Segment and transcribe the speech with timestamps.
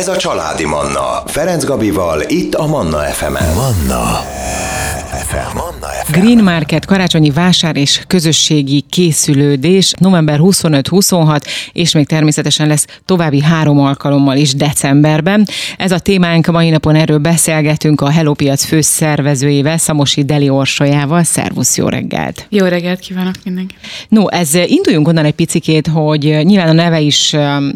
[0.00, 1.22] Ez a Családi Manna.
[1.26, 3.54] Ferenc Gabival, itt a Manna FM-en.
[3.54, 4.24] Manna
[5.26, 5.56] FM.
[5.56, 6.20] Manna FM.
[6.20, 11.40] Green Market karácsonyi vásár és közösségi készülődés november 25-26,
[11.72, 15.46] és még természetesen lesz további három alkalommal is decemberben.
[15.76, 21.22] Ez a témánk, mai napon erről beszélgetünk a Hello Piac főszervezőjével, Szamosi Deli Orsolyával.
[21.22, 22.46] Szervusz, jó reggelt!
[22.48, 23.74] Jó reggelt kívánok mindenki!
[24.08, 27.70] No, ez induljunk onnan egy picikét, hogy nyilván a neve is um,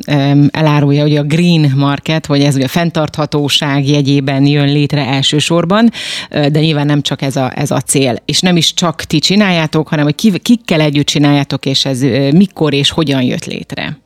[0.50, 5.90] elárulja, hogy a Green Market, hogy ez ugye a fenntarthatóság jegyében jön létre elsősorban,
[6.30, 8.22] de nyilván nem csak ez a, ez a cél.
[8.24, 12.00] És nem is csak ti csináljátok, hanem hogy ki, kikkel együtt csináljátok, és ez
[12.32, 13.98] mikor és hogyan jött létre.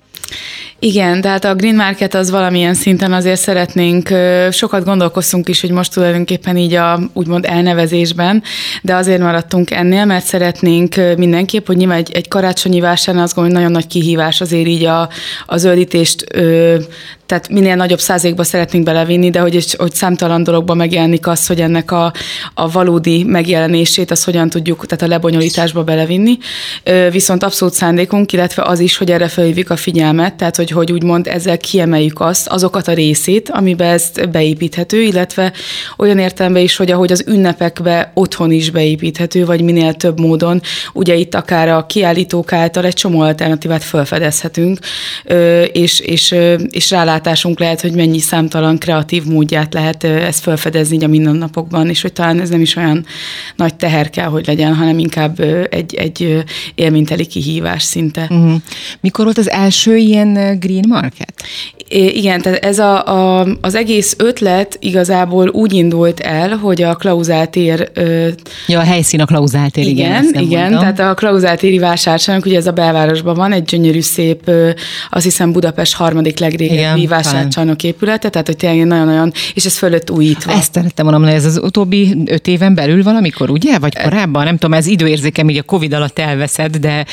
[0.81, 4.09] Igen, tehát a Green Market az valamilyen szinten azért szeretnénk,
[4.51, 8.43] sokat gondolkoztunk is, hogy most tulajdonképpen így a úgymond elnevezésben,
[8.83, 13.59] de azért maradtunk ennél, mert szeretnénk mindenképp, hogy nyilván egy, egy karácsonyi vásárnál azt gondolom,
[13.59, 15.09] hogy nagyon nagy kihívás azért így a,
[15.47, 16.25] a zöldítést
[17.29, 21.91] tehát minél nagyobb százalékba szeretnénk belevinni, de hogy, hogy számtalan dologban megjelenik az, hogy ennek
[21.91, 22.13] a,
[22.55, 26.39] a valódi megjelenését, az hogyan tudjuk, tehát a lebonyolításba belevinni.
[27.11, 31.27] Viszont abszolút szándékunk, illetve az is, hogy erre felhívjuk a figyelmet, tehát hogy, hogy úgymond
[31.27, 35.53] ezzel kiemeljük azt, azokat a részét, amiben ezt beépíthető, illetve
[35.97, 40.61] olyan értelemben is, hogy ahogy az ünnepekbe otthon is beépíthető, vagy minél több módon,
[40.93, 44.79] ugye itt akár a kiállítók által egy csomó alternatívát felfedezhetünk,
[45.73, 46.35] és, és,
[46.71, 52.03] és rálát rálátásunk lehet, hogy mennyi számtalan kreatív módját lehet ezt felfedezni a mindennapokban, és
[52.03, 53.07] hogy talán ez nem is olyan
[53.57, 58.27] nagy teher kell, hogy legyen, hanem inkább egy, egy élményteli kihívás szinte.
[58.31, 58.55] Uh-huh.
[59.01, 61.33] Mikor volt az első ilyen green market?
[61.91, 67.91] Igen, tehát ez a, a, az egész ötlet igazából úgy indult el, hogy a Klauzáltér...
[68.67, 70.25] Ja, a helyszín a Klauzáltér, igen.
[70.25, 74.51] Igen, igen tehát a Klauzáltéri vásárcsarnok, ugye ez a belvárosban van, egy gyönyörű szép,
[75.11, 80.53] azt hiszem Budapest harmadik legrégebbi vásárcsarnok épülete, tehát hogy tényleg nagyon-nagyon, és ez fölött újítva.
[80.53, 83.79] Ezt szerettem volna mondani, ez az utóbbi öt éven belül valamikor, ugye?
[83.79, 84.45] Vagy korábban?
[84.45, 87.05] Nem tudom, ez időérzékem így a Covid alatt elveszed, de,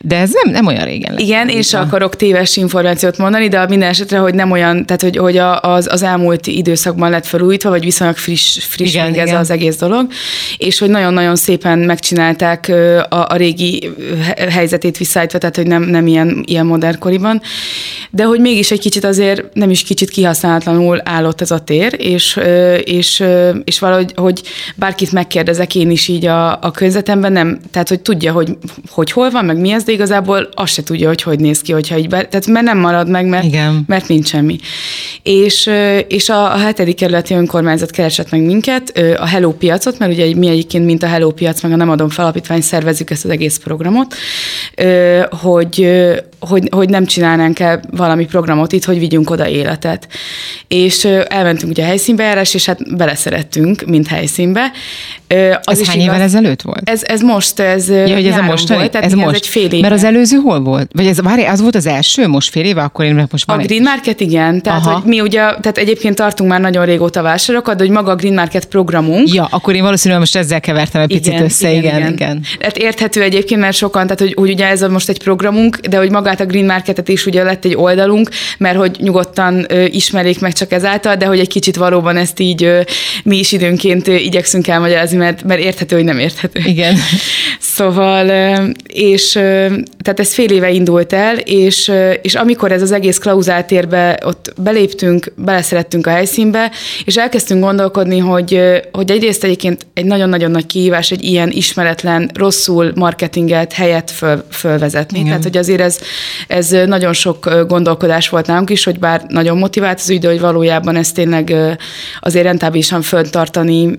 [0.00, 1.18] de ez nem, nem olyan régen.
[1.18, 5.36] Igen, és akarok téves információt mondani, de minden esetre, hogy nem olyan, tehát hogy, hogy
[5.60, 9.28] az, az elmúlt időszakban lett felújítva, vagy viszonylag friss, friss igen, igen.
[9.28, 10.06] ez az egész dolog,
[10.58, 12.68] és hogy nagyon-nagyon szépen megcsinálták
[13.08, 13.90] a, a régi
[14.50, 17.42] helyzetét visszaállítva, tehát hogy nem, nem ilyen, ilyen modernkoriban,
[18.10, 22.40] de hogy mégis egy kicsit azért nem is kicsit kihasználatlanul állott ez a tér, és,
[22.84, 23.24] és,
[23.64, 24.42] és valahogy, hogy
[24.76, 28.56] bárkit megkérdezek én is így a, a környezetemben, nem, tehát hogy tudja, hogy,
[28.88, 31.72] hogy hol van, meg mi ez, de igazából azt se tudja, hogy hogy néz ki,
[31.72, 33.84] hogyha így be, tehát mert nem marad meg, mert, Igen.
[33.86, 34.58] mert nincs semmi.
[35.22, 35.70] És,
[36.08, 40.48] és a, a hetedik kerületi önkormányzat keresett meg minket, a Hello piacot, mert ugye mi
[40.48, 44.14] egyébként, mint a Hello piac, meg a Nem adom felapítvány szervezzük ezt az egész programot,
[45.30, 45.88] hogy,
[46.40, 50.08] hogy, hogy nem csinálnánk el valami programot itt, hogy vigyünk oda életet.
[50.68, 54.70] És elmentünk ugye a helyszínbejárás, és hát beleszerettünk, mint helyszínbe.
[55.62, 56.90] Az ez hány igaz, évvel ezelőtt volt?
[56.90, 59.28] Ez, ez most, ez ja, hogy ez a most volt, tehát ez, most.
[59.28, 59.80] ez egy fél éve.
[59.80, 60.90] Mert az előző hol volt?
[60.94, 63.62] Vagy ez, várj, az volt az első most fél éve, akkor én most van A
[63.62, 67.82] Green Market igen, tehát hogy mi ugye, tehát egyébként tartunk már nagyon régóta vásárokat, de
[67.82, 69.32] hogy maga a Green Market programunk.
[69.32, 72.12] Ja, akkor én valószínűleg most ezzel kevertem egy picit igen, össze, igen, igen.
[72.12, 72.42] igen.
[72.60, 75.96] Hát érthető egyébként, mert sokan, tehát hogy, hogy ugye ez a most egy programunk, de
[75.96, 80.52] hogy magát a Green Marketet is ugye lett egy oldalunk, mert hogy nyugodtan ismerik meg
[80.52, 82.70] csak ezáltal, de hogy egy kicsit valóban ezt így
[83.24, 86.60] mi is időnként igyekszünk elmagyarázni, mert, mert érthető, hogy nem érthető.
[86.64, 86.96] Igen.
[87.80, 88.26] Szóval,
[88.86, 89.32] és
[90.02, 91.92] tehát ez fél éve indult el, és,
[92.22, 96.70] és amikor ez az egész klauzáltérbe ott beléptünk, beleszerettünk a helyszínbe,
[97.04, 98.60] és elkezdtünk gondolkodni, hogy,
[98.92, 105.18] hogy egyrészt egyébként egy nagyon-nagyon nagy kihívás egy ilyen ismeretlen, rosszul marketinget helyet föl, fölvezetni.
[105.18, 105.28] Igen.
[105.28, 105.98] Tehát, hogy azért ez,
[106.48, 110.40] ez nagyon sok gondolkodás volt nálunk is, hogy bár nagyon motivált az ügy, de hogy
[110.40, 111.54] valójában ez tényleg
[112.20, 113.96] azért rentábilisan föntartani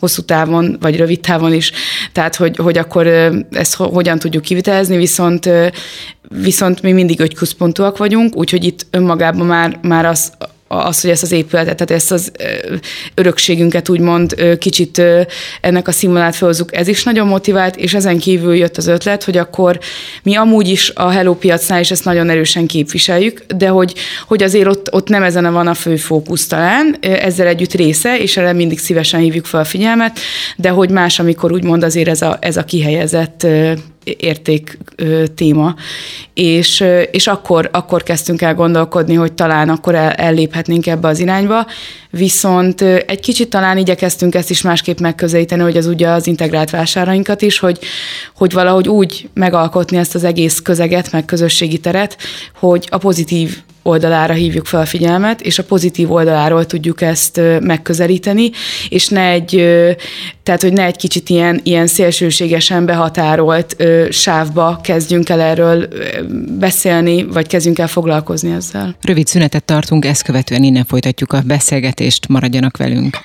[0.00, 1.72] hosszú távon, vagy rövid távon is.
[2.12, 3.05] Tehát, hogy, hogy akkor
[3.50, 5.50] ezt hogyan tudjuk kivitelezni, viszont
[6.28, 10.32] viszont mi mindig ögyközpontúak vagyunk, úgyhogy itt önmagában már, már az,
[10.68, 12.32] az, hogy ezt az épületet, tehát ezt az
[13.14, 15.02] örökségünket úgymond kicsit
[15.60, 19.36] ennek a színvonalát felhozzuk, ez is nagyon motivált, és ezen kívül jött az ötlet, hogy
[19.36, 19.78] akkor
[20.22, 23.94] mi amúgy is a Hello piacnál is ezt nagyon erősen képviseljük, de hogy,
[24.26, 28.36] hogy azért ott, ott nem ezen van a fő fókusz talán, ezzel együtt része, és
[28.36, 30.18] erre mindig szívesen hívjuk fel a figyelmet,
[30.56, 33.46] de hogy más, amikor úgymond azért ez a, ez a kihelyezett
[34.18, 34.78] érték
[35.34, 35.74] téma,
[36.34, 41.66] és, és akkor, akkor kezdtünk el gondolkodni, hogy talán akkor el, elléphetnénk ebbe az irányba,
[42.10, 47.42] viszont egy kicsit talán igyekeztünk ezt is másképp megközelíteni, hogy az ugye az integrált vásárainkat
[47.42, 47.78] is, hogy,
[48.34, 52.16] hogy valahogy úgy megalkotni ezt az egész közeget, meg közösségi teret,
[52.54, 58.50] hogy a pozitív oldalára hívjuk fel a figyelmet, és a pozitív oldaláról tudjuk ezt megközelíteni,
[58.88, 59.50] és ne egy,
[60.42, 63.76] tehát hogy ne egy kicsit ilyen, ilyen szélsőségesen behatárolt
[64.10, 65.88] sávba kezdjünk el erről
[66.58, 68.96] beszélni, vagy kezdjünk el foglalkozni ezzel.
[69.00, 73.18] Rövid szünetet tartunk, ezt követően innen folytatjuk a beszélgetést, maradjanak velünk.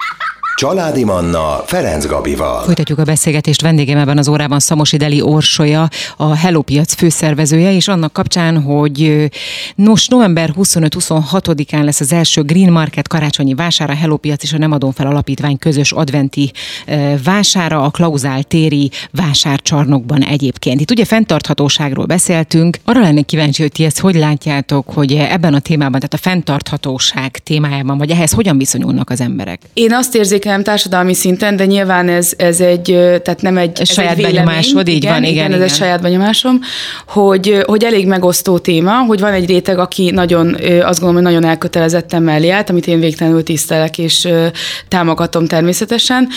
[0.55, 2.63] Családi Manna Ferenc Gabival.
[2.63, 7.87] Folytatjuk a beszélgetést vendégem ebben az órában Szamosi Deli Orsolya, a Hello Piac főszervezője, és
[7.87, 9.29] annak kapcsán, hogy
[9.75, 14.71] nos, november 25-26-án lesz az első Green Market karácsonyi vására, Hello Piac és a Nem
[14.71, 16.51] adom fel alapítvány közös adventi
[17.23, 20.81] vására, a Klauzál téri vásárcsarnokban egyébként.
[20.81, 22.77] Itt ugye fenntarthatóságról beszéltünk.
[22.85, 27.37] Arra lennék kíváncsi, hogy ti ezt hogy látjátok, hogy ebben a témában, tehát a fenntarthatóság
[27.37, 29.61] témájában, vagy ehhez hogyan viszonyulnak az emberek?
[29.73, 32.83] Én azt érzékelem, nem társadalmi szinten, de nyilván ez, ez egy,
[33.23, 33.79] tehát nem egy...
[33.81, 35.45] Ez saját egy benyomásod, így igen, van, igen, igen.
[35.47, 35.61] igen.
[35.61, 36.59] ez egy saját benyomásom,
[37.07, 41.45] hogy, hogy elég megosztó téma, hogy van egy réteg, aki nagyon, azt gondolom, hogy nagyon
[41.45, 44.27] elkötelezetten mellé állt, amit én végtelenül tisztelek és
[44.87, 46.27] támogatom természetesen.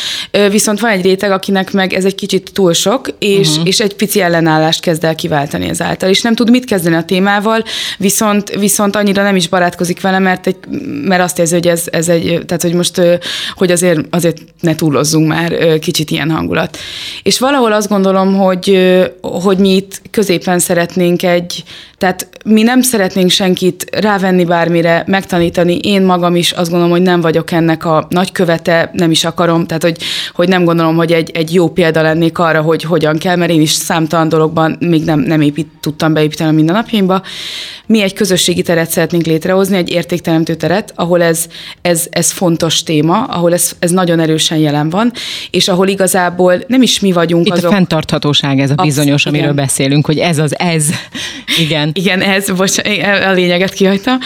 [0.50, 3.66] Viszont van egy réteg, akinek meg ez egy kicsit túl sok, és, uh-huh.
[3.66, 7.64] és egy pici ellenállást kezd el kiváltani ezáltal, és nem tud mit kezdeni a témával,
[7.98, 10.56] viszont, viszont annyira nem is barátkozik vele, mert, egy,
[11.04, 13.00] mert azt érzi, hogy ez, ez egy, tehát hogy most,
[13.54, 16.78] hogy azért azért ne túlozzunk már, kicsit ilyen hangulat.
[17.22, 18.78] És valahol azt gondolom, hogy,
[19.20, 21.64] hogy mi itt középen szeretnénk egy,
[21.98, 25.78] tehát mi nem szeretnénk senkit rávenni bármire, megtanítani.
[25.78, 29.82] Én magam is azt gondolom, hogy nem vagyok ennek a nagykövete, nem is akarom, tehát
[29.82, 29.96] hogy,
[30.34, 33.60] hogy nem gondolom, hogy egy, egy jó példa lennék arra, hogy hogyan kell, mert én
[33.60, 37.22] is számtalan dologban még nem, nem épít, tudtam beépíteni a mindennapjaimba.
[37.86, 41.46] Mi egy közösségi teret szeretnénk létrehozni, egy értékteremtő teret, ahol ez,
[41.82, 45.12] ez, ez fontos téma, ahol ez, ez nagyon erősen jelen van,
[45.50, 47.70] és ahol igazából nem is mi vagyunk Itt azok.
[47.70, 49.64] a fenntarthatóság ez a bizonyos, Absz- amiről igen.
[49.64, 50.86] beszélünk, hogy ez az ez.
[51.64, 51.90] Igen.
[51.92, 52.78] Igen, ez, bocs,
[53.26, 54.18] a lényeget kihagyta.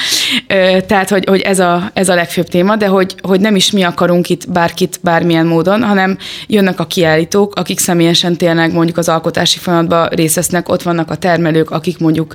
[0.86, 3.82] Tehát, hogy, hogy ez, a, ez a legfőbb téma, de hogy, hogy nem is mi
[3.82, 9.58] akarunk itt bárkit bármilyen módon, hanem jönnek a kiállítók, akik személyesen tényleg mondjuk az alkotási
[9.58, 12.34] folyamatban részt vesznek, ott vannak a termelők, akik mondjuk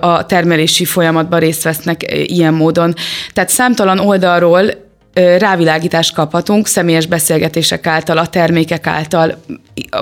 [0.00, 2.94] a termelési folyamatban részt vesznek ilyen módon.
[3.32, 9.42] Tehát számtalan oldalról rávilágítást kaphatunk személyes beszélgetések által, a termékek által,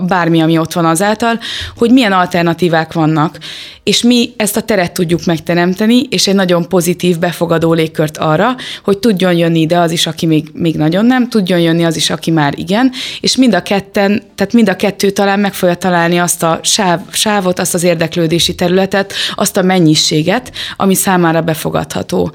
[0.06, 1.38] bármi, ami ott van azáltal,
[1.76, 3.38] hogy milyen alternatívák vannak,
[3.82, 8.98] és mi ezt a teret tudjuk megteremteni, és egy nagyon pozitív, befogadó légkört arra, hogy
[8.98, 12.30] tudjon jönni ide az is, aki még, még nagyon nem, tudjon jönni az is, aki
[12.30, 16.42] már igen, és mind a ketten, tehát mind a kettő talán meg fogja találni azt
[16.42, 22.32] a sáv, sávot, azt az érdeklődési területet, azt a mennyiséget, ami számára befogadható.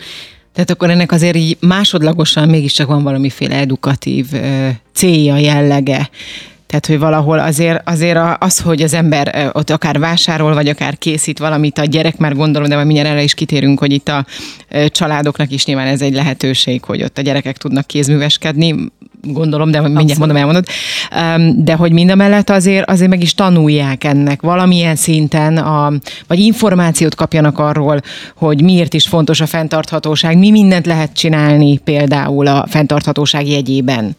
[0.55, 4.25] Tehát akkor ennek azért így másodlagosan mégiscsak van valamiféle edukatív
[4.93, 6.09] célja, jellege.
[6.67, 11.39] Tehát, hogy valahol azért, azért az, hogy az ember ott akár vásárol, vagy akár készít
[11.39, 14.25] valamit a gyerek, már gondolom, de majd mindjárt erre is kitérünk, hogy itt a
[14.87, 18.91] családoknak is nyilván ez egy lehetőség, hogy ott a gyerekek tudnak kézműveskedni,
[19.25, 20.33] gondolom, de mindjárt Abszolút.
[20.33, 20.65] mondom, elmondod.
[21.63, 25.93] De hogy mindemellett azért, azért meg is tanulják ennek valamilyen szinten, a,
[26.27, 28.01] vagy információt kapjanak arról,
[28.35, 34.15] hogy miért is fontos a fenntarthatóság, mi mindent lehet csinálni például a fenntarthatóság jegyében.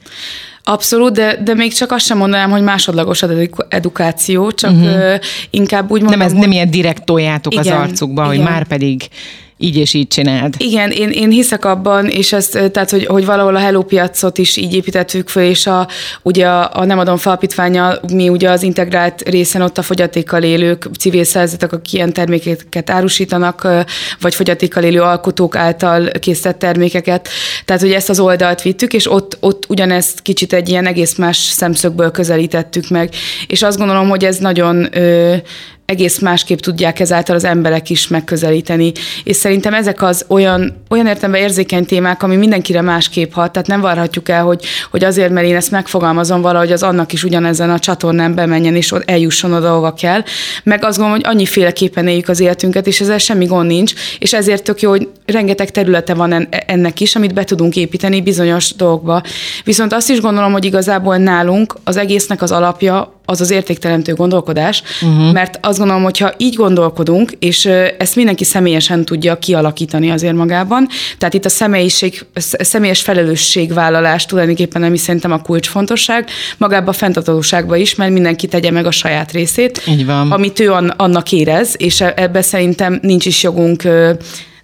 [0.69, 3.25] Abszolút, de, de még csak azt sem mondanám, hogy másodlagos
[3.69, 5.15] edukáció, csak uh-huh.
[5.51, 6.41] inkább úgy mondom, Nem, ez hogy...
[6.41, 8.37] nem ilyen direkt toljátok igen, az arcukba, igen.
[8.37, 9.09] hogy már pedig
[9.59, 10.55] így és így csináld.
[10.59, 14.57] Igen, én, én hiszek abban, és ezt, tehát, hogy, hogy valahol a Hello piacot is
[14.57, 15.89] így építettük föl, és a,
[16.23, 20.89] ugye a, a Nem adom falapítványa, mi ugye az integrált részen ott a fogyatékkal élők,
[20.99, 23.69] civil szervezetek, akik ilyen termékeket árusítanak,
[24.21, 27.29] vagy fogyatékkal élő alkotók által készített termékeket.
[27.65, 31.37] Tehát, hogy ezt az oldalt vittük, és ott, ott ugyanezt kicsit egy ilyen egész más
[31.37, 33.15] szemszögből közelítettük meg.
[33.47, 35.35] És azt gondolom, hogy ez nagyon ö,
[35.87, 38.93] egész másképp tudják ezáltal az emberek is megközelíteni.
[39.25, 43.81] És szerintem ezek az olyan, olyan értemben érzékeny témák, ami mindenkire másképp hat, tehát nem
[43.81, 47.79] várhatjuk el, hogy, hogy azért, mert én ezt megfogalmazom valahogy, az annak is ugyanezen a
[47.79, 50.23] csatornán bemenjen, és eljusson oda, ahova kell.
[50.63, 54.65] Meg azt gondolom, hogy annyiféleképpen éljük az életünket, és ezzel semmi gond nincs, és ezért
[54.65, 59.23] tök jó, hogy rengeteg területe van ennek is, amit be tudunk építeni bizonyos dolgokba.
[59.65, 64.83] Viszont azt is gondolom, hogy igazából nálunk az egésznek az alapja az az értékteremtő gondolkodás,
[65.03, 65.33] uh-huh.
[65.33, 67.65] mert azt gondolom, hogy ha így gondolkodunk, és
[67.99, 72.25] ezt mindenki személyesen tudja kialakítani azért magában, tehát itt a személyiség,
[72.59, 76.29] személyes felelősségvállalás tulajdonképpen ami szerintem a kulcsfontosság,
[76.59, 80.33] magában a fenntartóságban is, mert mindenki tegye meg a saját részét, így van.
[80.33, 83.83] amit ő annak érez, és e-, ebbe szerintem nincs is jogunk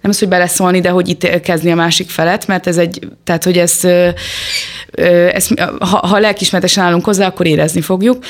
[0.03, 3.43] nem az, hogy beleszólni, de hogy itt kezdni a másik felet, mert ez egy, tehát
[3.43, 3.79] hogy ez,
[5.33, 5.47] ez
[5.79, 8.23] ha, ha lelkismertesen állunk hozzá, akkor érezni fogjuk,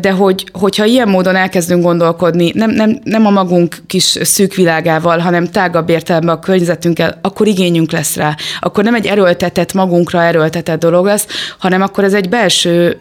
[0.00, 5.18] de hogy, hogyha ilyen módon elkezdünk gondolkodni, nem, nem, nem a magunk kis szűk világával,
[5.18, 8.36] hanem tágabb értelemben a környezetünkkel, akkor igényünk lesz rá.
[8.60, 11.26] Akkor nem egy erőltetett, magunkra erőltetett dolog lesz,
[11.58, 12.96] hanem akkor ez egy belső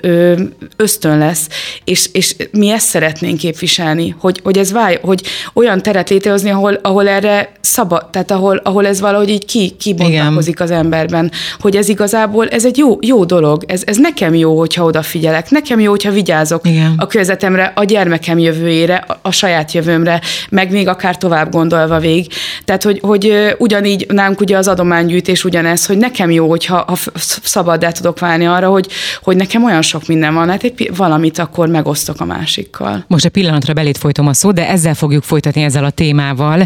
[0.76, 1.48] ösztön lesz,
[1.84, 5.22] és, és mi ezt szeretnénk képviselni, hogy, hogy ez válj, hogy
[5.54, 7.52] olyan teret létrehozni, ahol, ahol erre
[7.90, 12.66] szabad, tehát ahol, ahol ez valahogy így ki, kibontakozik az emberben, hogy ez igazából, ez
[12.66, 16.94] egy jó, jó dolog, ez, ez nekem jó, hogyha odafigyelek, nekem jó, hogyha vigyázok Igen.
[16.98, 22.28] a környezetemre, a gyermekem jövőjére, a, a saját jövőmre, meg még akár tovább gondolva vég.
[22.66, 26.98] Tehát, hogy, hogy ugyanígy nálunk ugye az adománygyűjtés ugyanez, hogy nekem jó, hogyha ha
[27.44, 28.88] szabaddá tudok válni arra, hogy,
[29.22, 33.04] hogy nekem olyan sok minden van, hát egy valamit akkor megosztok a másikkal.
[33.08, 36.66] Most a pillanatra belét folytom a szót, de ezzel fogjuk folytatni ezzel a témával,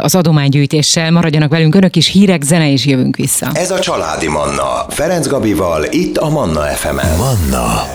[0.00, 0.14] az
[0.56, 1.10] adománygyűjtéssel.
[1.10, 3.50] Maradjanak velünk önök is, hírek, zene, és jövünk vissza.
[3.52, 4.86] Ez a Családi Manna.
[4.88, 7.16] Ferenc Gabival, itt a Manna FM-en.
[7.16, 7.86] Manna.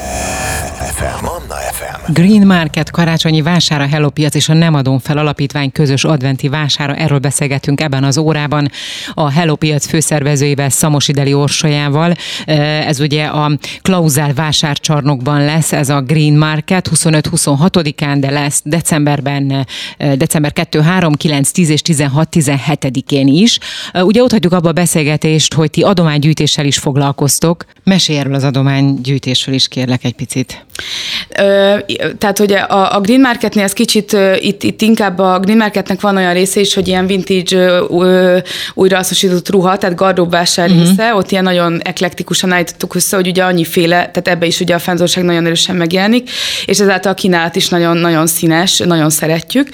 [0.96, 1.41] FM.
[1.52, 2.14] Manna FM.
[2.14, 6.96] Green Market karácsonyi vására Hello Piac és a Nem adom fel alapítvány közös adventi vására.
[6.96, 8.72] Erről beszélgetünk ebben az órában
[9.14, 12.14] a Hello Piac főszervezőjével, Samosideli Orsolyával.
[12.86, 19.68] Ez ugye a Klauzál vásárcsarnokban lesz, ez a Green Market 25-26-án, de lesz decemberben,
[20.16, 23.60] december 2, 3, 9, 10 és 16, 17-én is.
[23.94, 27.66] Ugye ott hagyjuk abba a beszélgetést, hogy ti adománygyűjtéssel is foglalkoztok.
[27.84, 30.66] Mesélj erről az adománygyűjtésről is kérlek egy picit.
[32.18, 36.18] Tehát, hogy a, a Green Marketnél ez kicsit, itt, itt inkább a Green Marketnek van
[36.18, 37.82] olyan része is, hogy ilyen vintage
[38.74, 40.88] újrahasznosított ruha, tehát gardróbvásár uh-huh.
[40.88, 44.80] része, ott ilyen nagyon eklektikusan állítottuk össze, hogy ugye annyiféle, tehát ebbe is ugye a
[44.80, 46.30] fennzorság nagyon erősen megjelenik,
[46.66, 49.70] és ezáltal a kínálat is nagyon, nagyon színes, nagyon szeretjük,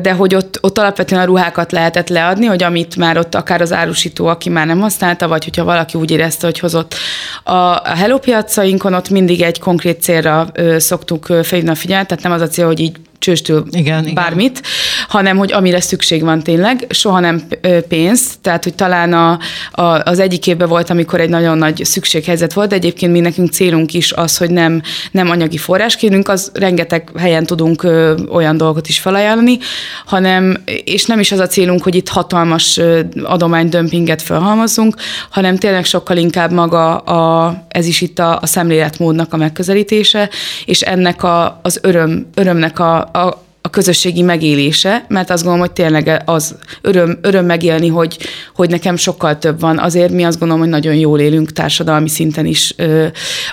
[0.00, 3.72] de hogy ott, ott alapvetően a ruhákat lehetett leadni, hogy amit már ott akár az
[3.72, 6.94] árusító, aki már nem használta, vagy hogyha valaki úgy érezte, hogy hozott.
[7.42, 10.46] A Hello piacainkon ott mindig egy konkrét célra
[10.76, 14.70] szoktuk felhívni a figyelmet, tehát nem az a cél, hogy így csőstől igen, bármit, igen.
[15.08, 17.42] hanem hogy amire szükség van tényleg, soha nem
[17.88, 19.38] pénz, tehát hogy talán a,
[19.70, 23.50] a, az egyik évben volt, amikor egy nagyon nagy szükséghelyzet volt, de egyébként mi nekünk
[23.50, 28.56] célunk is az, hogy nem, nem anyagi forrás kérünk, az rengeteg helyen tudunk ö, olyan
[28.56, 29.58] dolgot is felajánlani,
[30.04, 32.80] hanem, és nem is az a célunk, hogy itt hatalmas
[33.22, 34.96] adománydömpinget felhalmazunk,
[35.30, 40.28] hanem tényleg sokkal inkább maga a, ez is itt a, a szemléletmódnak a megközelítése,
[40.64, 45.74] és ennek a, az öröm, örömnek a, a, a közösségi megélése, mert azt gondolom, hogy
[45.74, 48.18] tényleg az öröm, öröm megélni, hogy,
[48.54, 49.78] hogy nekem sokkal több van.
[49.78, 52.74] Azért mi azt gondolom, hogy nagyon jól élünk társadalmi szinten is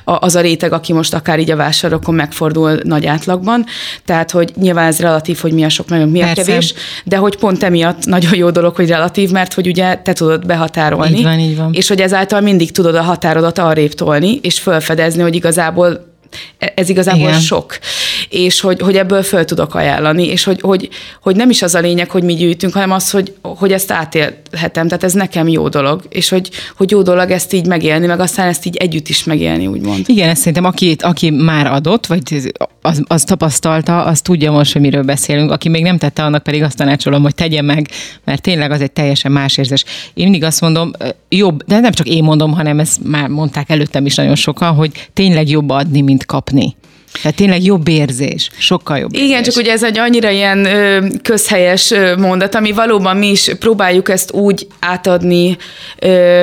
[0.04, 3.66] az a réteg, aki most akár így a vásárokon megfordul nagy átlagban.
[4.06, 6.44] Tehát, hogy nyilván ez relatív, hogy mi a sok, nagyon mi a Persze.
[6.44, 10.46] kevés, de hogy pont emiatt nagyon jó dolog, hogy relatív, mert hogy ugye te tudod
[10.46, 11.18] behatárolni.
[11.18, 11.74] Így van, így van.
[11.74, 16.10] És hogy ezáltal mindig tudod a határodat arrébb tolni, és felfedezni, hogy igazából
[16.58, 17.40] e, ez igazából Igen.
[17.40, 17.78] sok
[18.32, 20.90] és hogy, hogy ebből föl tudok ajánlani, és hogy, hogy,
[21.22, 24.88] hogy nem is az a lényeg, hogy mi gyűjtünk, hanem az, hogy, hogy ezt átélhetem,
[24.88, 28.48] tehát ez nekem jó dolog, és hogy, hogy jó dolog ezt így megélni, meg aztán
[28.48, 30.04] ezt így együtt is megélni, úgymond.
[30.10, 34.82] Igen, ezt szerintem aki, aki már adott, vagy az, az tapasztalta, az tudja most, hogy
[34.82, 35.52] miről beszélünk.
[35.52, 37.88] Aki még nem tette, annak pedig azt tanácsolom, hogy tegye meg,
[38.26, 39.84] mert tényleg az egy teljesen más érzés.
[40.14, 40.92] Én mindig azt mondom,
[41.30, 45.10] jobb, de nem csak én mondom, hanem ezt már mondták előttem is nagyon sokan, hogy
[45.14, 46.76] tényleg jobb adni, mint kapni.
[47.22, 49.54] Tehát tényleg jobb érzés, sokkal jobb Igen, érzés.
[49.54, 54.32] csak ugye ez egy annyira ilyen ö, közhelyes mondat, ami valóban mi is próbáljuk ezt
[54.32, 55.58] úgy átadni,
[56.00, 56.42] ö,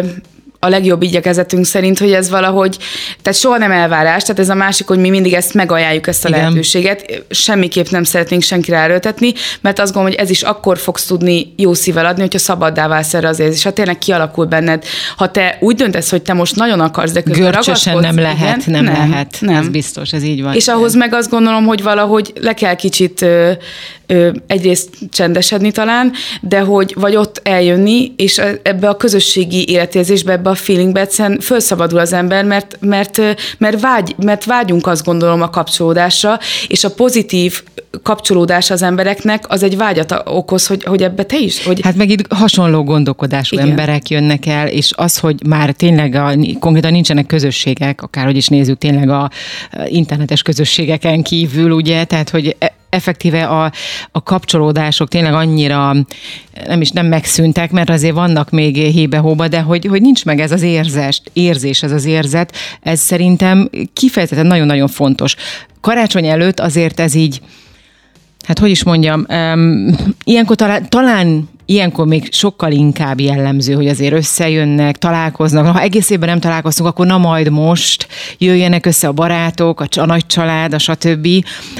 [0.60, 2.76] a legjobb igyekezetünk szerint, hogy ez valahogy,
[3.22, 6.28] tehát soha nem elvárás, tehát ez a másik, hogy mi mindig ezt megajánljuk, ezt a
[6.28, 6.40] Igen.
[6.40, 11.52] lehetőséget, semmiképp nem szeretnénk senkire erőltetni, mert azt gondolom, hogy ez is akkor fogsz tudni
[11.56, 13.62] jó szívvel adni, hogyha szabaddá válsz erre az érzés.
[13.62, 14.84] Ha tényleg kialakul benned,
[15.16, 18.84] ha te úgy döntesz, hogy te most nagyon akarsz, de közben Görcsösen nem lehet, igen,
[18.84, 19.56] nem, nem lehet, nem.
[19.56, 20.54] ez biztos, ez így van.
[20.54, 23.50] És ahhoz meg azt gondolom, hogy valahogy le kell kicsit ö,
[24.06, 30.47] ö, egyrészt csendesedni talán, de hogy vagy ott eljönni, és ebbe a közösségi életérzésbe, ebbe
[30.48, 33.20] a feelingbe egyszerűen felszabadul az ember, mert, mert,
[33.58, 36.38] mert, vágy, mert vágyunk azt gondolom a kapcsolódásra,
[36.68, 37.62] és a pozitív
[38.02, 41.64] kapcsolódás az embereknek az egy vágyat okoz, hogy, hogy ebbe te is.
[41.64, 41.80] Hogy...
[41.80, 43.68] Hát meg itt hasonló gondolkodású Igen.
[43.68, 48.78] emberek jönnek el, és az, hogy már tényleg a, konkrétan nincsenek közösségek, akárhogy is nézzük,
[48.78, 49.30] tényleg a
[49.86, 53.72] internetes közösségeken kívül, ugye, tehát hogy e- effektíve a,
[54.12, 55.94] a kapcsolódások tényleg annyira
[56.66, 60.52] nem is nem megszűntek, mert azért vannak még hébe-hóba, de hogy, hogy nincs meg ez
[60.52, 65.36] az érzés, érzés, ez az érzet, ez szerintem kifejezetten nagyon-nagyon fontos.
[65.80, 67.40] Karácsony előtt azért ez így,
[68.46, 74.12] hát hogy is mondjam, um, ilyenkor talán, talán ilyenkor még sokkal inkább jellemző, hogy azért
[74.12, 75.66] összejönnek, találkoznak.
[75.66, 78.06] Ha egész évben nem találkoztunk, akkor na majd most
[78.38, 81.28] jöjjenek össze a barátok, a, a nagy család, a stb.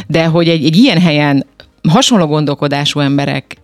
[0.06, 1.46] De hogy egy, egy ilyen helyen
[1.88, 3.56] hasonló gondolkodású emberek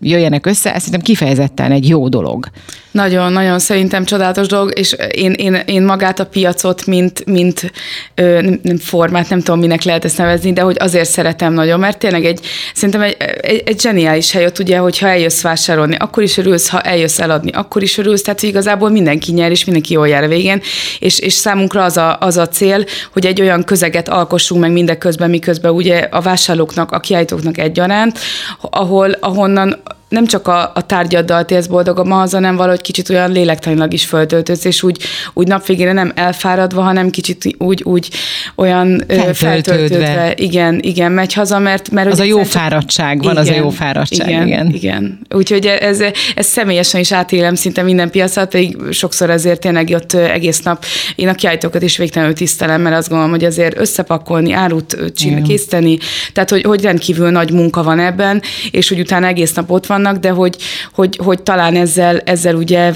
[0.00, 2.48] jöjjenek össze, ez szerintem kifejezetten egy jó dolog.
[2.94, 7.72] Nagyon, nagyon szerintem csodálatos dolog, és én, én, én magát a piacot, mint, mint
[8.14, 11.98] ö, nem formát, nem tudom, minek lehet ezt nevezni, de hogy azért szeretem nagyon, mert
[11.98, 12.40] tényleg egy,
[12.74, 16.80] szerintem egy, egy, egy zseniális hely ott ugye, hogyha eljössz vásárolni, akkor is örülsz, ha
[16.80, 20.28] eljössz eladni, akkor is örülsz, tehát hogy igazából mindenki nyer, és mindenki jól jár a
[20.28, 20.62] végén,
[20.98, 25.30] és, és számunkra az a, az a cél, hogy egy olyan közeget alkossunk meg mindeközben,
[25.30, 28.18] miközben ugye a vásárlóknak, a kiállítóknak egyaránt,
[28.60, 29.82] ahol, ahonnan
[30.14, 34.82] nem csak a, a tárgyaddal térsz boldogabban hanem valahogy kicsit olyan lélektanilag is föltöltődsz, és
[34.82, 34.98] úgy,
[35.32, 38.10] úgy napvégére nem elfáradva, hanem kicsit úgy, úgy
[38.54, 40.32] olyan feltöltődve.
[40.36, 41.90] Igen, igen, megy haza, mert...
[41.90, 44.46] mert az a jó fáradtság, van igen, az a jó fáradtság, igen.
[44.46, 45.18] Igen, igen.
[45.30, 46.00] Úgyhogy ez,
[46.34, 51.28] ez személyesen is átélem szinte minden piacot, pedig sokszor azért tényleg ott egész nap én
[51.28, 55.98] a kiállítókat is végtelenül tisztelem, mert azt gondolom, hogy azért összepakolni, árut csinálni, készíteni,
[56.32, 60.00] tehát hogy, hogy rendkívül nagy munka van ebben, és hogy utána egész nap ott van,
[60.04, 60.56] vannak, de hogy,
[60.92, 62.92] hogy, hogy talán ezzel, ezzel ugye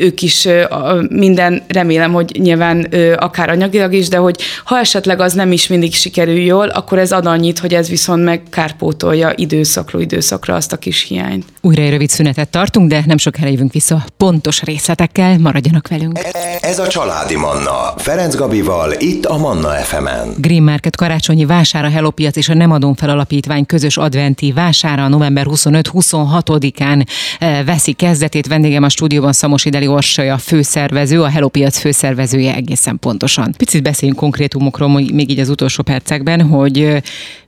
[0.00, 0.48] ők is
[1.08, 5.94] minden, remélem, hogy nyilván akár anyagilag is, de hogy ha esetleg az nem is mindig
[5.94, 10.76] sikerül jól, akkor ez ad annyit, hogy ez viszont meg kárpótolja időszakról időszakra azt a
[10.76, 11.44] kis hiányt.
[11.60, 16.18] Újra egy rövid szünetet tartunk, de nem sok jövünk vissza pontos részletekkel, maradjanak velünk.
[16.60, 20.34] Ez a Családi Manna, Ferenc Gabival, itt a Manna FM-en.
[20.36, 25.08] Green Market karácsonyi vására Hello Piac és a Nem Adom Fel Alapítvány közös adventi vására
[25.08, 27.06] november 25 26-án
[27.38, 28.46] eh, veszi kezdetét.
[28.46, 33.54] Vendégem a stúdióban Szamos Ideli Orsolya főszervező, a Hello Piac főszervezője egészen pontosan.
[33.56, 37.00] Picit beszéljünk konkrétumokról még így az utolsó percekben, hogy eh,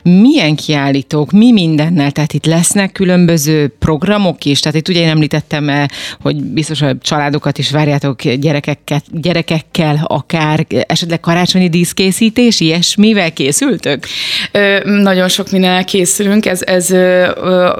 [0.02, 5.68] milyen kiállítók, mi mindennel, tehát itt lesznek különböző programok is, tehát itt ugye én említettem,
[5.68, 5.84] eh,
[6.20, 14.06] hogy biztos a családokat is várjátok gyerekekkel, gyerekekkel akár, esetleg karácsonyi díszkészítés, ilyesmivel készültök?
[14.52, 17.70] Ö, nagyon sok minden készülünk, ez, ez ö, ö,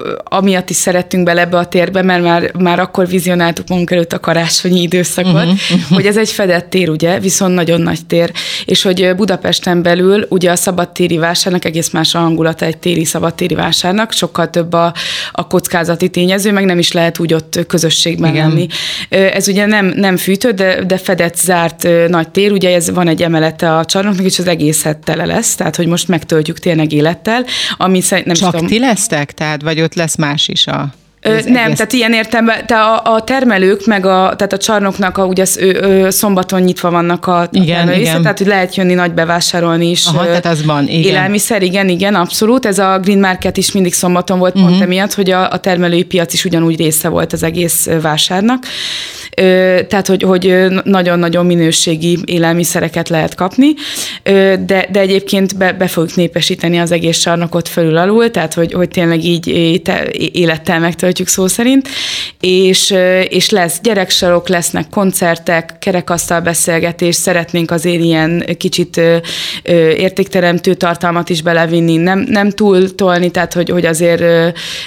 [0.52, 4.20] amiatt is szerettünk bele ebbe a térbe, mert már, már akkor vizionáltuk magunk előtt a
[4.20, 5.80] karácsonyi időszakot, uh-huh.
[5.90, 8.32] hogy ez egy fedett tér, ugye, viszont nagyon nagy tér,
[8.64, 13.54] és hogy Budapesten belül ugye a szabadtéri vásárnak egész más a hangulata egy téli szabadtéri
[13.54, 14.94] vásárnak, sokkal több a,
[15.32, 18.48] a kockázati tényező, meg nem is lehet úgy ott közösségben Igen.
[18.48, 18.66] lenni.
[19.08, 23.22] Ez ugye nem, nem fűtő, de, de fedett, zárt nagy tér, ugye ez van egy
[23.22, 27.44] emelete a csarnoknak, és az egész tele lesz, tehát hogy most megtöltjük tényleg élettel,
[27.76, 29.32] ami nem Csak tudom, ti lesztek?
[29.32, 30.92] Tehát, vagy ott lesz más is a...
[31.24, 31.76] Ö, nem, egész...
[31.76, 35.70] tehát ilyen értelemben, te a, a termelők, meg a, tehát a csarnoknak, a, ugye ö,
[35.80, 38.22] ö, szombaton nyitva vannak a, igen, a igen.
[38.22, 40.06] tehát hogy lehet jönni nagy bevásárolni is.
[40.06, 41.02] Aha, ö, tehát az van, igen.
[41.02, 42.66] Élelmiszer, igen, igen, abszolút.
[42.66, 44.68] Ez a Green Market is mindig szombaton volt uh-huh.
[44.68, 44.90] pont mhm.
[44.90, 48.64] emiatt, hogy a, a termelői piac is ugyanúgy része volt az egész vásárnak.
[49.36, 53.74] Ö, tehát, hogy, hogy nagyon-nagyon minőségi élelmiszereket lehet kapni,
[54.22, 58.72] ö, de, de egyébként be, be fogjuk népesíteni az egész csarnokot fölül alul, tehát, hogy,
[58.72, 59.48] hogy tényleg így
[60.32, 61.88] élettel megtöltjük töltjük szó szerint,
[62.40, 62.94] és,
[63.28, 69.00] és lesz gyereksarok, lesznek koncertek, kerekasztal beszélgetés, szeretnénk azért ilyen kicsit
[69.96, 74.22] értékteremtő tartalmat is belevinni, nem, nem túl tolni, tehát hogy, hogy azért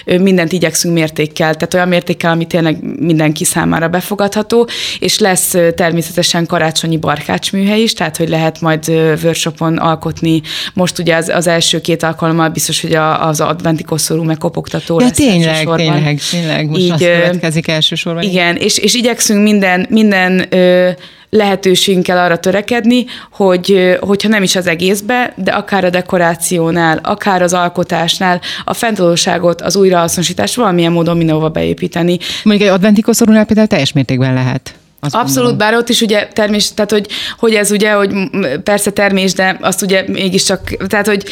[0.05, 4.67] mindent igyekszünk mértékkel, tehát olyan mértékkel, ami tényleg mindenki számára befogadható,
[4.99, 8.89] és lesz természetesen karácsonyi barkácsműhely is, tehát hogy lehet majd
[9.23, 10.41] workshopon alkotni.
[10.73, 15.15] Most ugye az, az első két alkalommal biztos, hogy az adventi koszorú megkopogtató ja, lesz
[15.15, 16.69] tényleg, tényleg tényleg, tényleg.
[16.69, 18.23] Most így, azt következik elsősorban.
[18.23, 20.89] Igen, és, és igyekszünk minden, minden ö,
[21.30, 27.54] lehetőségünkkel arra törekedni, hogy hogyha nem is az egészbe, de akár a dekorációnál, akár az
[27.54, 32.17] alkotásnál a fenntartóságot, az újrahasznosítást valamilyen módon mindenhova beépíteni.
[32.43, 34.75] Mondjuk egy adventi koszorúnál például teljes mértékben lehet.
[35.06, 35.58] Azt Abszolút, gondolom.
[35.58, 38.12] bár ott is ugye termés, tehát hogy, hogy ez ugye, hogy
[38.63, 41.24] persze termés, de azt ugye mégiscsak, tehát hogy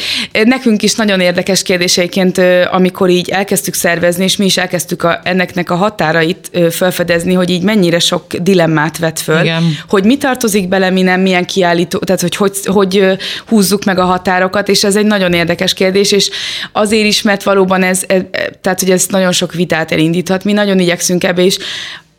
[0.43, 5.69] nekünk is nagyon érdekes kérdéseiként, amikor így elkezdtük szervezni, és mi is elkezdtük a, enneknek
[5.71, 9.63] a határait felfedezni, hogy így mennyire sok dilemmát vet föl, Igen.
[9.87, 14.05] hogy mi tartozik bele, mi nem, milyen kiállító, tehát hogy, hogy hogy húzzuk meg a
[14.05, 16.29] határokat, és ez egy nagyon érdekes kérdés, és
[16.71, 18.21] azért is, mert valóban ez, ez
[18.61, 21.57] tehát hogy ez nagyon sok vitát elindíthat, mi nagyon igyekszünk ebbe, is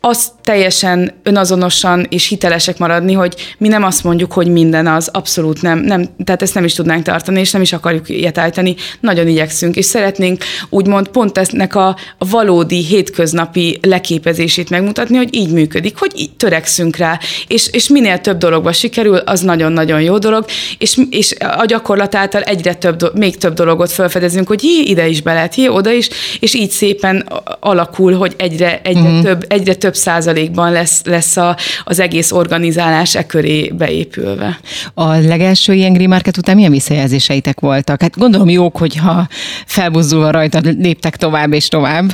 [0.07, 5.61] az teljesen önazonosan és hitelesek maradni, hogy mi nem azt mondjuk, hogy minden az, abszolút
[5.61, 8.75] nem, nem tehát ezt nem is tudnánk tartani, és nem is akarjuk ilyet állítani.
[8.99, 11.87] Nagyon igyekszünk, és szeretnénk úgymond pont ennek a,
[12.17, 18.19] a valódi hétköznapi leképezését megmutatni, hogy így működik, hogy így törekszünk rá, és, és minél
[18.19, 20.45] több dologba sikerül, az nagyon-nagyon jó dolog,
[20.77, 25.21] és, és a gyakorlat által egyre több, még több dologot felfedezünk, hogy jé, ide is
[25.21, 27.27] be lehet, jé, oda is, és így szépen
[27.59, 29.21] alakul, hogy egyre, egyre, mm.
[29.21, 34.59] több, egyre több százalékban lesz, lesz a, az egész organizálás e köré beépülve.
[34.93, 38.01] A legelső ilyen Green Market után milyen visszajelzéseitek voltak?
[38.01, 39.27] Hát gondolom jók, hogyha
[39.65, 42.13] felbuzdulva rajta léptek tovább és tovább.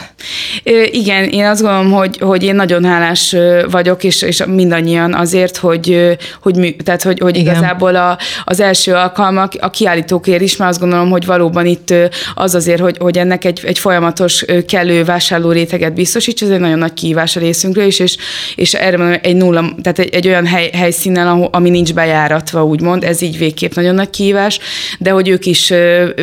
[0.92, 3.36] Igen, én azt gondolom, hogy, hogy én nagyon hálás
[3.72, 9.52] vagyok, és, és mindannyian azért, hogy, hogy, tehát, hogy, hogy igazából a, az első alkalmak
[9.60, 11.94] a kiállítókért is, mert azt gondolom, hogy valóban itt
[12.34, 16.78] az azért, hogy, hogy ennek egy, egy folyamatos kellő vásárló réteget biztosíts, ez egy nagyon
[16.78, 18.18] nagy kihívás a részünkről is, és,
[18.56, 22.66] és erre van egy nulla, tehát egy, egy olyan hely, helyszínen, ahol, ami nincs bejáratva,
[22.66, 24.60] úgymond, ez így végképp nagyon nagy kihívás,
[25.00, 25.74] de hogy ők is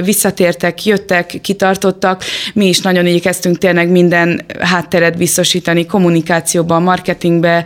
[0.04, 2.24] visszatértek, jöttek, kitartottak,
[2.54, 4.27] mi is nagyon igyekeztünk tényleg minden
[4.60, 7.64] hátteret biztosítani kommunikációban, marketingbe,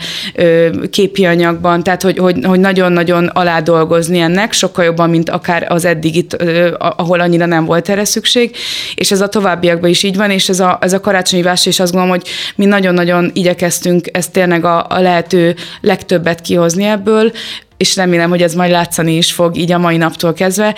[0.90, 5.85] képi anyagban, tehát hogy, hogy, hogy nagyon-nagyon alá dolgozni ennek, sokkal jobban, mint akár az
[5.85, 6.33] eddig itt,
[6.79, 8.57] ahol annyira nem volt erre szükség,
[8.94, 11.81] és ez a továbbiakban is így van, és ez a, ez a karácsonyi vásár is
[11.81, 17.33] azt gondolom, hogy mi nagyon-nagyon igyekeztünk ezt tényleg a, a lehető legtöbbet kihozni ebből,
[17.83, 20.77] és remélem, hogy ez majd látszani is fog így a mai naptól kezdve,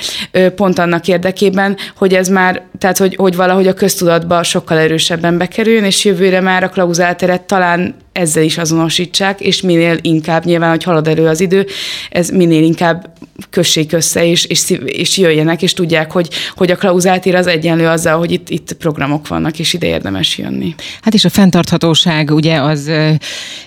[0.57, 5.85] pont annak érdekében, hogy ez már, tehát hogy, hogy valahogy a köztudatba sokkal erősebben bekerüljön,
[5.85, 11.09] és jövőre már a klauzálteret talán ezzel is azonosítsák, és minél inkább, nyilván, hogy halad
[11.09, 11.67] elő az idő,
[12.11, 13.13] ez minél inkább
[13.51, 18.19] kössék össze, és, és, és jöjjenek, és tudják, hogy, hogy a klauzáltér az egyenlő azzal,
[18.19, 20.75] hogy itt, itt programok vannak, és ide érdemes jönni.
[21.01, 22.91] Hát és a fenntarthatóság ugye az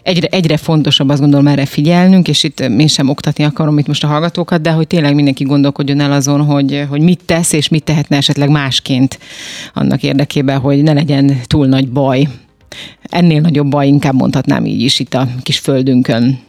[0.03, 4.03] egyre, egyre fontosabb, azt gondolom erre figyelnünk, és itt én sem oktatni akarom itt most
[4.03, 7.83] a hallgatókat, de hogy tényleg mindenki gondolkodjon el azon, hogy, hogy mit tesz, és mit
[7.83, 9.19] tehetne esetleg másként
[9.73, 12.27] annak érdekében, hogy ne legyen túl nagy baj
[13.01, 16.39] ennél nagyobb baj, inkább mondhatnám így is itt a kis földünkön.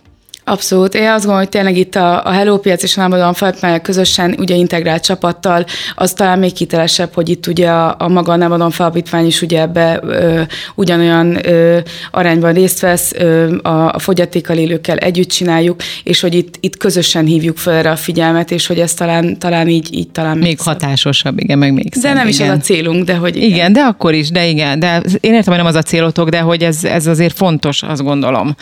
[0.49, 0.95] Abszolút.
[0.95, 4.35] Én azt gondolom, hogy tényleg itt a, a Hello Piac és a Námadon Felpmelyek közösen
[4.39, 8.71] ugye integrált csapattal, az talán még hitelesebb, hogy itt ugye a, a maga a Námadon
[8.71, 10.43] Felapítvány is ugye ebbe ö,
[10.75, 11.79] ugyanolyan ö,
[12.11, 17.25] arányban részt vesz, ö, a, a fogyatékkal élőkkel együtt csináljuk, és hogy itt, itt közösen
[17.25, 20.61] hívjuk fel erre a figyelmet, és hogy ez talán, talán így, így talán még, még
[20.61, 22.47] hatásosabb, igen, meg még De szem, nem igen.
[22.47, 23.49] is az a célunk, de hogy igen.
[23.49, 26.41] Igen, de akkor is, de igen, de én értem, hogy nem az a célotok, de
[26.41, 28.55] hogy ez, ez azért fontos, azt gondolom.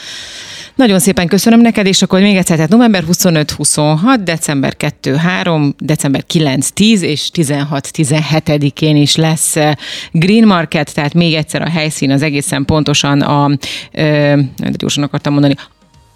[0.76, 7.00] Nagyon szépen köszönöm neked, és akkor még egyszer, tehát november 25-26, december 2-3, december 9-10
[7.00, 9.72] és 16-17-én is lesz eh,
[10.12, 13.50] Green Market, tehát még egyszer a helyszín az egészen pontosan a,
[13.92, 14.40] ö,
[14.76, 15.54] gyorsan akartam mondani,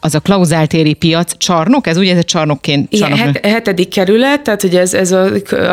[0.00, 2.92] az a klauzáltéri piac csarnok, ez ugye ez egy csarnokként?
[2.92, 5.24] Igen, het, hetedik kerület, tehát ugye ez, ez a,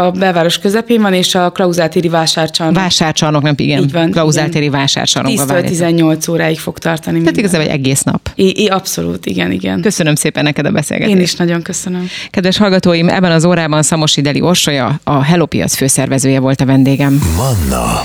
[0.05, 2.75] a belváros közepén van, és a klauzáltéri vásárcsarnok.
[2.75, 3.81] Vásárcsarnok, nem igen.
[3.81, 4.11] Így van.
[4.11, 5.31] Klauzáltéri vásárcsarnok.
[5.31, 7.19] 10 18 óráig fog tartani.
[7.19, 8.29] Tehát igazából egy egész nap.
[8.35, 9.81] I, I, abszolút, igen, igen.
[9.81, 11.15] Köszönöm szépen neked a beszélgetést.
[11.15, 12.07] Én is nagyon köszönöm.
[12.29, 17.21] Kedves hallgatóim, ebben az órában Szamosi Deli Orsolya, a Hello Piac főszervezője volt a vendégem.
[17.35, 18.01] Manna.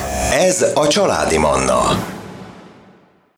[0.47, 1.81] Ez a családi Manna.